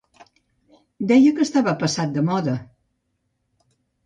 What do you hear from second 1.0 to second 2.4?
Deia que estava passat de